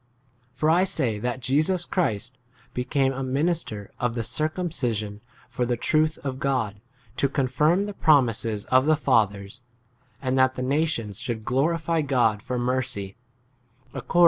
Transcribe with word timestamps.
8 0.53 0.57
For 0.57 0.69
2 0.69 0.73
I 0.73 0.83
say 0.83 1.19
that 1.19 1.41
Jesus 1.41 1.85
a 1.85 1.87
Christ 1.87 2.35
became 2.73 3.13
a 3.13 3.21
minister 3.21 3.91
of 3.99 4.15
[the] 4.15 4.23
cir 4.23 4.49
cumcision 4.49 5.19
for 5.47 5.63
[the] 5.63 5.77
truth 5.77 6.17
of 6.23 6.39
God, 6.39 6.81
to 7.17 7.29
confirm 7.29 7.85
the 7.85 7.93
promises 7.93 8.65
of 8.65 8.85
the 8.87 8.95
fa 8.95 9.25
9 9.27 9.27
thers; 9.31 9.61
and 10.19 10.35
that 10.35 10.55
the 10.55 10.63
nations 10.63 11.19
should 11.19 11.45
glorify 11.45 12.01
God 12.01 12.41
for 12.41 12.57
mercy; 12.57 13.15
according 13.93 14.07
v 14.07 14.13
T. 14.13 14.19